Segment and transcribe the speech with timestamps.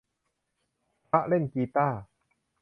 [1.09, 2.01] พระเล่นกีตาร์